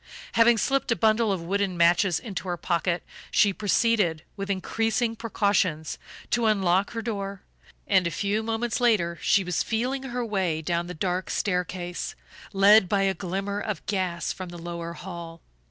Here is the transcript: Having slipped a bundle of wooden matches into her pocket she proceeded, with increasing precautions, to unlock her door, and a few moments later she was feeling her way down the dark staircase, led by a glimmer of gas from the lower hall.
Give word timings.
Having 0.31 0.57
slipped 0.57 0.91
a 0.91 0.95
bundle 0.95 1.31
of 1.31 1.43
wooden 1.43 1.77
matches 1.77 2.19
into 2.19 2.47
her 2.47 2.57
pocket 2.57 3.03
she 3.29 3.53
proceeded, 3.53 4.23
with 4.35 4.49
increasing 4.49 5.15
precautions, 5.15 5.99
to 6.31 6.47
unlock 6.47 6.93
her 6.93 7.03
door, 7.03 7.43
and 7.85 8.07
a 8.07 8.09
few 8.09 8.41
moments 8.41 8.81
later 8.81 9.19
she 9.21 9.43
was 9.43 9.61
feeling 9.61 10.01
her 10.01 10.25
way 10.25 10.59
down 10.59 10.87
the 10.87 10.95
dark 10.95 11.29
staircase, 11.29 12.15
led 12.51 12.89
by 12.89 13.03
a 13.03 13.13
glimmer 13.13 13.59
of 13.59 13.85
gas 13.85 14.33
from 14.33 14.49
the 14.49 14.57
lower 14.57 14.93
hall. 14.93 15.39